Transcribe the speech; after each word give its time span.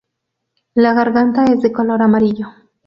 La 0.73 0.93
garganta 0.95 1.45
es 1.45 1.61
de 1.61 1.71
color 1.71 2.01
amarillo. 2.01 2.47